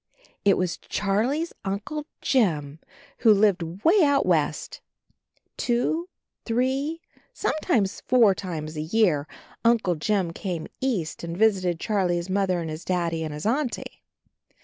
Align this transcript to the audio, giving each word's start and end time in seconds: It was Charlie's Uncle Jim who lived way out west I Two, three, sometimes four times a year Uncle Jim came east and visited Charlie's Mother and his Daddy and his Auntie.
It 0.43 0.57
was 0.57 0.77
Charlie's 0.77 1.53
Uncle 1.63 2.07
Jim 2.21 2.79
who 3.19 3.31
lived 3.31 3.61
way 3.85 4.01
out 4.01 4.25
west 4.25 4.81
I 4.81 5.49
Two, 5.57 6.09
three, 6.43 7.01
sometimes 7.33 8.01
four 8.07 8.33
times 8.33 8.75
a 8.75 8.81
year 8.81 9.27
Uncle 9.63 9.93
Jim 9.93 10.33
came 10.33 10.65
east 10.79 11.23
and 11.23 11.37
visited 11.37 11.79
Charlie's 11.79 12.31
Mother 12.31 12.59
and 12.59 12.71
his 12.71 12.83
Daddy 12.83 13.23
and 13.23 13.31
his 13.31 13.45
Auntie. 13.45 14.01